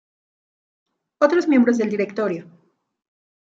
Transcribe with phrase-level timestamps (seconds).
[1.19, 2.47] Otros miembros del Directorio.